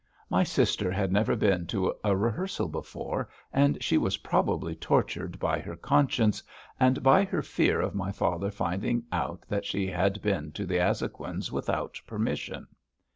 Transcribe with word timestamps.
My 0.31 0.41
sister 0.43 0.89
had 0.89 1.11
never 1.11 1.35
been 1.35 1.67
to 1.67 1.93
a 2.03 2.15
rehearsal 2.15 2.67
before, 2.67 3.29
and 3.53 3.83
she 3.83 3.99
was 3.99 4.17
probably 4.17 4.73
tortured 4.73 5.37
by 5.37 5.59
her 5.59 5.75
conscience 5.75 6.41
and 6.79 7.03
by 7.03 7.23
her 7.23 7.43
fear 7.43 7.79
of 7.81 7.93
my 7.93 8.11
father 8.11 8.49
finding 8.49 9.03
out 9.11 9.45
that 9.47 9.63
she 9.63 9.85
had 9.85 10.19
been 10.23 10.53
to 10.53 10.65
the 10.65 10.79
Azhoguins' 10.79 11.51
without 11.51 12.01
permission. 12.07 12.65